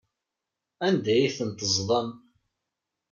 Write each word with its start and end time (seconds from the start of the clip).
Anda 0.85 1.11
ay 1.15 1.31
ten-teẓḍam? 1.37 2.09